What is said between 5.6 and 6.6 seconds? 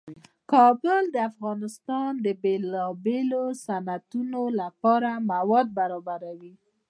برابروي.